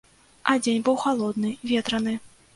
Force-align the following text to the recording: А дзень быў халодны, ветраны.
А 0.53 0.55
дзень 0.63 0.81
быў 0.87 0.97
халодны, 1.03 1.53
ветраны. 1.75 2.19